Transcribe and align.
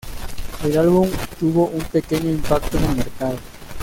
El 0.63 0.75
álbum 0.79 1.07
tuvo 1.39 1.67
un 1.67 1.83
pequeño 1.83 2.31
impacto 2.31 2.75
en 2.79 2.85
el 2.85 2.95
mercado. 2.95 3.37